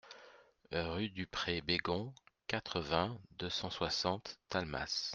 [0.71, 2.11] Rue du Pré Bégond,
[2.47, 5.09] quatre-vingts, deux cent soixante Talmas